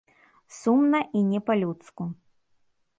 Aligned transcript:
Сумна 0.59 1.03
і 1.21 1.23
не 1.29 1.39
па-людску. 1.51 2.03